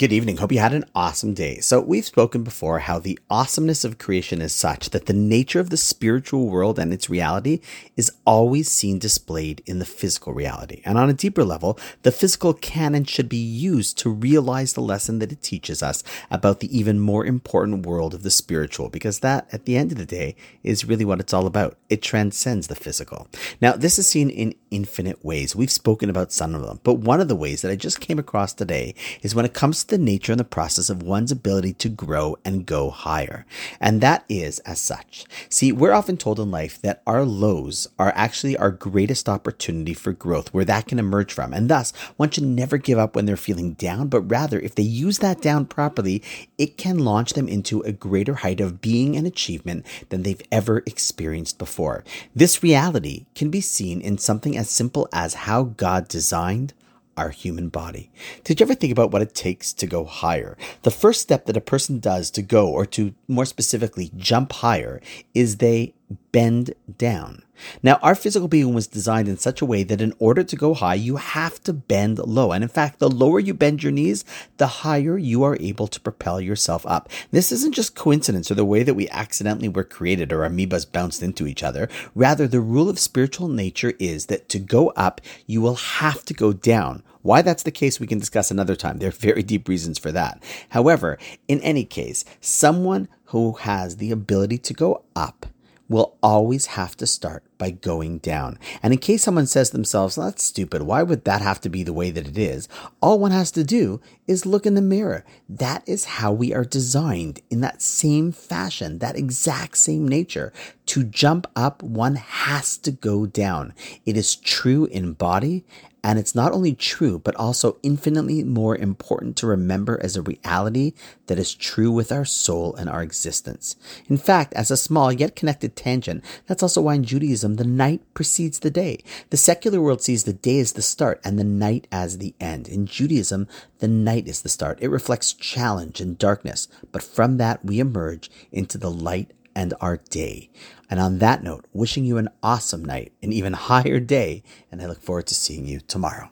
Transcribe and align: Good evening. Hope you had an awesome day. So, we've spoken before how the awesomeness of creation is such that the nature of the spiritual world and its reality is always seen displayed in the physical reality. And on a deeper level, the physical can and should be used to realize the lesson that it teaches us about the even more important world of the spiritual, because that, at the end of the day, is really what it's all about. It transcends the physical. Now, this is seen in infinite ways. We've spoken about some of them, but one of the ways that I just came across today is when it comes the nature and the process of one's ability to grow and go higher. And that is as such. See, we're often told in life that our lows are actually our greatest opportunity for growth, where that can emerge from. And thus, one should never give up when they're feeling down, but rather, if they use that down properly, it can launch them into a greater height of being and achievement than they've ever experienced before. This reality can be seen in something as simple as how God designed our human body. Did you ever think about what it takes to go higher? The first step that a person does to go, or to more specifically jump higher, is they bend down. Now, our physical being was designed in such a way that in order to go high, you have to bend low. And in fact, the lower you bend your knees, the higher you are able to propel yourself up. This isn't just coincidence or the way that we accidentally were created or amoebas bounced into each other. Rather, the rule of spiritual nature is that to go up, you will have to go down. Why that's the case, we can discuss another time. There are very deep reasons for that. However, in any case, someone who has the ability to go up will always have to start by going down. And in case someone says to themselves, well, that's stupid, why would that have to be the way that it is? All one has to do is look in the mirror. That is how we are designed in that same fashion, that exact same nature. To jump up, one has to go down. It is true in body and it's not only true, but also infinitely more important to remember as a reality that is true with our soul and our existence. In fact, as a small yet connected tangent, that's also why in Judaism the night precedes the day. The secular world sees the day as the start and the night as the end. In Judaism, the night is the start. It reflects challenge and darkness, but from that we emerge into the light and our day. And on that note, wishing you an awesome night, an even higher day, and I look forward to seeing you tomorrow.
Good 0.00 0.14
evening. 0.14 0.38
Hope 0.38 0.50
you 0.50 0.60
had 0.60 0.72
an 0.72 0.86
awesome 0.94 1.34
day. 1.34 1.58
So, 1.58 1.78
we've 1.78 2.06
spoken 2.06 2.42
before 2.42 2.78
how 2.78 2.98
the 2.98 3.18
awesomeness 3.28 3.84
of 3.84 3.98
creation 3.98 4.40
is 4.40 4.54
such 4.54 4.88
that 4.88 5.04
the 5.04 5.12
nature 5.12 5.60
of 5.60 5.68
the 5.68 5.76
spiritual 5.76 6.48
world 6.48 6.78
and 6.78 6.90
its 6.90 7.10
reality 7.10 7.60
is 7.98 8.10
always 8.24 8.70
seen 8.70 8.98
displayed 8.98 9.62
in 9.66 9.78
the 9.78 9.84
physical 9.84 10.32
reality. 10.32 10.80
And 10.86 10.96
on 10.96 11.10
a 11.10 11.12
deeper 11.12 11.44
level, 11.44 11.78
the 12.00 12.12
physical 12.12 12.54
can 12.54 12.94
and 12.94 13.06
should 13.06 13.28
be 13.28 13.36
used 13.36 13.98
to 13.98 14.08
realize 14.08 14.72
the 14.72 14.80
lesson 14.80 15.18
that 15.18 15.32
it 15.32 15.42
teaches 15.42 15.82
us 15.82 16.02
about 16.30 16.60
the 16.60 16.74
even 16.74 16.98
more 16.98 17.26
important 17.26 17.84
world 17.84 18.14
of 18.14 18.22
the 18.22 18.30
spiritual, 18.30 18.88
because 18.88 19.20
that, 19.20 19.48
at 19.52 19.66
the 19.66 19.76
end 19.76 19.92
of 19.92 19.98
the 19.98 20.06
day, 20.06 20.34
is 20.62 20.86
really 20.86 21.04
what 21.04 21.20
it's 21.20 21.34
all 21.34 21.46
about. 21.46 21.76
It 21.90 22.00
transcends 22.00 22.68
the 22.68 22.74
physical. 22.74 23.28
Now, 23.60 23.72
this 23.72 23.98
is 23.98 24.08
seen 24.08 24.30
in 24.30 24.54
infinite 24.70 25.22
ways. 25.22 25.54
We've 25.54 25.70
spoken 25.70 26.08
about 26.08 26.32
some 26.32 26.54
of 26.54 26.62
them, 26.62 26.80
but 26.84 26.94
one 26.94 27.20
of 27.20 27.28
the 27.28 27.36
ways 27.36 27.60
that 27.60 27.70
I 27.70 27.76
just 27.76 28.00
came 28.00 28.18
across 28.18 28.54
today 28.54 28.94
is 29.20 29.34
when 29.34 29.44
it 29.44 29.52
comes 29.52 29.89
the 29.90 29.98
nature 29.98 30.32
and 30.32 30.40
the 30.40 30.44
process 30.44 30.88
of 30.88 31.02
one's 31.02 31.30
ability 31.30 31.74
to 31.74 31.88
grow 31.88 32.36
and 32.44 32.66
go 32.66 32.90
higher. 32.90 33.44
And 33.80 34.00
that 34.00 34.24
is 34.28 34.58
as 34.60 34.80
such. 34.80 35.26
See, 35.48 35.70
we're 35.72 35.92
often 35.92 36.16
told 36.16 36.40
in 36.40 36.50
life 36.50 36.80
that 36.82 37.02
our 37.06 37.24
lows 37.24 37.88
are 37.98 38.12
actually 38.16 38.56
our 38.56 38.70
greatest 38.70 39.28
opportunity 39.28 39.92
for 39.92 40.12
growth, 40.12 40.54
where 40.54 40.64
that 40.64 40.86
can 40.86 40.98
emerge 40.98 41.32
from. 41.32 41.52
And 41.52 41.68
thus, 41.68 41.92
one 42.16 42.30
should 42.30 42.44
never 42.44 42.78
give 42.78 42.98
up 42.98 43.14
when 43.14 43.26
they're 43.26 43.36
feeling 43.36 43.74
down, 43.74 44.08
but 44.08 44.22
rather, 44.22 44.58
if 44.58 44.74
they 44.74 44.82
use 44.82 45.18
that 45.18 45.42
down 45.42 45.66
properly, 45.66 46.22
it 46.56 46.76
can 46.76 46.98
launch 46.98 47.34
them 47.34 47.48
into 47.48 47.82
a 47.82 47.92
greater 47.92 48.36
height 48.36 48.60
of 48.60 48.80
being 48.80 49.16
and 49.16 49.26
achievement 49.26 49.84
than 50.08 50.22
they've 50.22 50.42
ever 50.50 50.78
experienced 50.86 51.58
before. 51.58 52.04
This 52.34 52.62
reality 52.62 53.26
can 53.34 53.50
be 53.50 53.60
seen 53.60 54.00
in 54.00 54.18
something 54.18 54.56
as 54.56 54.70
simple 54.70 55.08
as 55.12 55.34
how 55.34 55.64
God 55.64 56.08
designed 56.08 56.72
our 57.20 57.28
human 57.30 57.68
body. 57.68 58.10
Did 58.44 58.58
you 58.58 58.64
ever 58.64 58.74
think 58.74 58.92
about 58.92 59.10
what 59.10 59.20
it 59.20 59.34
takes 59.34 59.74
to 59.74 59.86
go 59.86 60.04
higher? 60.04 60.56
The 60.82 60.90
first 60.90 61.20
step 61.20 61.44
that 61.46 61.56
a 61.56 61.60
person 61.60 62.00
does 62.00 62.30
to 62.32 62.42
go, 62.42 62.68
or 62.68 62.86
to 62.86 63.14
more 63.28 63.44
specifically 63.44 64.10
jump 64.16 64.52
higher, 64.52 65.02
is 65.34 65.58
they 65.58 65.94
bend 66.32 66.74
down. 66.98 67.42
Now, 67.82 67.98
our 68.02 68.14
physical 68.14 68.48
being 68.48 68.72
was 68.74 68.86
designed 68.86 69.28
in 69.28 69.36
such 69.36 69.60
a 69.60 69.66
way 69.66 69.82
that 69.82 70.00
in 70.00 70.14
order 70.18 70.42
to 70.42 70.56
go 70.56 70.74
high, 70.74 70.94
you 70.94 71.16
have 71.16 71.62
to 71.64 71.72
bend 71.72 72.18
low. 72.18 72.52
And 72.52 72.64
in 72.64 72.68
fact, 72.68 72.98
the 72.98 73.10
lower 73.10 73.38
you 73.38 73.54
bend 73.54 73.82
your 73.82 73.92
knees, 73.92 74.24
the 74.56 74.66
higher 74.66 75.18
you 75.18 75.42
are 75.42 75.58
able 75.60 75.86
to 75.88 76.00
propel 76.00 76.40
yourself 76.40 76.86
up. 76.86 77.08
This 77.30 77.52
isn't 77.52 77.74
just 77.74 77.94
coincidence 77.94 78.50
or 78.50 78.54
the 78.54 78.64
way 78.64 78.82
that 78.82 78.94
we 78.94 79.08
accidentally 79.10 79.68
were 79.68 79.84
created 79.84 80.32
or 80.32 80.40
amoebas 80.40 80.90
bounced 80.90 81.22
into 81.22 81.46
each 81.46 81.62
other. 81.62 81.88
Rather, 82.14 82.48
the 82.48 82.60
rule 82.60 82.88
of 82.88 82.98
spiritual 82.98 83.48
nature 83.48 83.92
is 83.98 84.26
that 84.26 84.48
to 84.48 84.58
go 84.58 84.88
up, 84.90 85.20
you 85.46 85.60
will 85.60 85.76
have 85.76 86.24
to 86.24 86.34
go 86.34 86.52
down. 86.52 87.02
Why 87.22 87.42
that's 87.42 87.64
the 87.64 87.70
case, 87.70 88.00
we 88.00 88.06
can 88.06 88.18
discuss 88.18 88.50
another 88.50 88.74
time. 88.74 88.98
There 88.98 89.08
are 89.08 89.12
very 89.12 89.42
deep 89.42 89.68
reasons 89.68 89.98
for 89.98 90.10
that. 90.12 90.42
However, 90.70 91.18
in 91.48 91.60
any 91.60 91.84
case, 91.84 92.24
someone 92.40 93.08
who 93.26 93.52
has 93.52 93.98
the 93.98 94.10
ability 94.10 94.56
to 94.58 94.72
go 94.72 95.04
up 95.14 95.46
will 95.90 96.16
always 96.22 96.66
have 96.66 96.96
to 96.96 97.06
start 97.06 97.44
by 97.60 97.70
going 97.70 98.18
down. 98.18 98.58
And 98.82 98.92
in 98.92 98.98
case 98.98 99.22
someone 99.22 99.46
says 99.46 99.70
to 99.70 99.76
themselves, 99.76 100.16
well, 100.16 100.26
that's 100.26 100.42
stupid, 100.42 100.82
why 100.82 101.04
would 101.04 101.24
that 101.26 101.42
have 101.42 101.60
to 101.60 101.68
be 101.68 101.84
the 101.84 101.92
way 101.92 102.10
that 102.10 102.26
it 102.26 102.38
is? 102.38 102.68
All 103.00 103.20
one 103.20 103.30
has 103.30 103.52
to 103.52 103.62
do 103.62 104.00
is 104.26 104.46
look 104.46 104.66
in 104.66 104.74
the 104.74 104.82
mirror. 104.82 105.24
That 105.48 105.86
is 105.86 106.04
how 106.06 106.32
we 106.32 106.54
are 106.54 106.64
designed 106.64 107.40
in 107.50 107.60
that 107.60 107.82
same 107.82 108.32
fashion, 108.32 108.98
that 108.98 109.14
exact 109.14 109.76
same 109.76 110.08
nature. 110.08 110.52
To 110.86 111.04
jump 111.04 111.46
up, 111.54 111.82
one 111.82 112.16
has 112.16 112.78
to 112.78 112.90
go 112.90 113.26
down. 113.26 113.74
It 114.06 114.16
is 114.16 114.34
true 114.34 114.86
in 114.86 115.12
body 115.12 115.64
and 116.02 116.18
it's 116.18 116.34
not 116.34 116.52
only 116.52 116.74
true, 116.74 117.18
but 117.18 117.36
also 117.36 117.78
infinitely 117.82 118.42
more 118.42 118.76
important 118.76 119.36
to 119.36 119.46
remember 119.46 120.00
as 120.02 120.16
a 120.16 120.22
reality 120.22 120.92
that 121.26 121.38
is 121.38 121.54
true 121.54 121.90
with 121.90 122.10
our 122.10 122.24
soul 122.24 122.74
and 122.74 122.88
our 122.88 123.02
existence. 123.02 123.76
In 124.08 124.16
fact, 124.16 124.54
as 124.54 124.70
a 124.70 124.76
small 124.76 125.12
yet 125.12 125.36
connected 125.36 125.76
tangent, 125.76 126.24
that's 126.46 126.62
also 126.62 126.80
why 126.80 126.94
in 126.94 127.04
Judaism 127.04 127.49
the 127.56 127.64
night 127.64 128.02
precedes 128.14 128.60
the 128.60 128.70
day. 128.70 128.98
The 129.30 129.36
secular 129.36 129.80
world 129.80 130.02
sees 130.02 130.24
the 130.24 130.32
day 130.32 130.60
as 130.60 130.72
the 130.72 130.82
start 130.82 131.20
and 131.24 131.38
the 131.38 131.44
night 131.44 131.86
as 131.90 132.18
the 132.18 132.34
end. 132.40 132.68
In 132.68 132.86
Judaism, 132.86 133.48
the 133.78 133.88
night 133.88 134.28
is 134.28 134.42
the 134.42 134.48
start. 134.48 134.78
It 134.80 134.88
reflects 134.88 135.32
challenge 135.32 136.00
and 136.00 136.18
darkness, 136.18 136.68
but 136.92 137.02
from 137.02 137.36
that 137.38 137.64
we 137.64 137.80
emerge 137.80 138.30
into 138.52 138.78
the 138.78 138.90
light 138.90 139.32
and 139.54 139.74
our 139.80 139.96
day. 139.96 140.50
And 140.88 141.00
on 141.00 141.18
that 141.18 141.42
note, 141.42 141.66
wishing 141.72 142.04
you 142.04 142.18
an 142.18 142.28
awesome 142.42 142.84
night, 142.84 143.12
an 143.22 143.32
even 143.32 143.52
higher 143.68 144.00
day, 144.00 144.42
and 144.70 144.82
I 144.82 144.86
look 144.86 145.02
forward 145.02 145.26
to 145.28 145.34
seeing 145.34 145.66
you 145.66 145.80
tomorrow. 145.80 146.30